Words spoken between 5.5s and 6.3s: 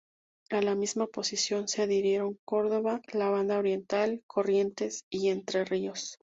Ríos.